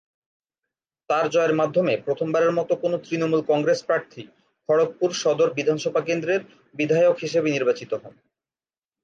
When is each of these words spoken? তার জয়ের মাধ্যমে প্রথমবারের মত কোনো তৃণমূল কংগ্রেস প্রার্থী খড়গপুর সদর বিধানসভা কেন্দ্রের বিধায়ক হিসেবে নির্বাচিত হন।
তার 1.09 1.25
জয়ের 1.29 1.53
মাধ্যমে 1.55 1.93
প্রথমবারের 2.05 2.51
মত 2.51 2.69
কোনো 2.73 2.95
তৃণমূল 2.97 3.41
কংগ্রেস 3.47 3.79
প্রার্থী 3.83 4.23
খড়গপুর 4.69 5.09
সদর 5.13 5.49
বিধানসভা 5.53 6.01
কেন্দ্রের 6.01 6.41
বিধায়ক 6.75 7.15
হিসেবে 7.19 7.47
নির্বাচিত 7.51 7.91
হন। 7.93 8.13